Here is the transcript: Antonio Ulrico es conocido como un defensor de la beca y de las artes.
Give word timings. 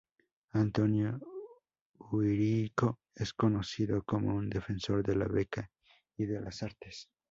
Antonio 0.53 1.19
Ulrico 2.11 3.01
es 3.13 3.33
conocido 3.33 4.01
como 4.01 4.33
un 4.35 4.49
defensor 4.49 5.03
de 5.05 5.15
la 5.15 5.27
beca 5.27 5.69
y 6.17 6.25
de 6.25 6.41
las 6.41 6.63
artes. 6.63 7.07